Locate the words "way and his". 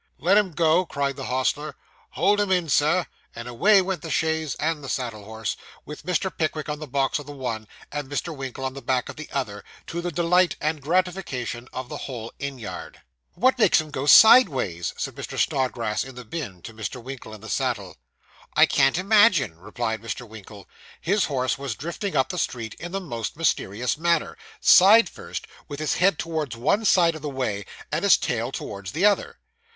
27.29-28.17